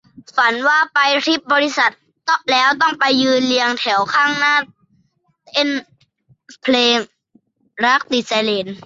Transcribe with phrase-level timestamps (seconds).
[0.35, 1.91] ฝันว่าไปทริปบริษัท
[2.51, 4.55] แล้วต้องไปยืนเรียงแถวข้างหน้า
[5.51, 5.69] เต้น
[6.63, 6.97] เพลง
[7.85, 8.67] รักติดไซเรน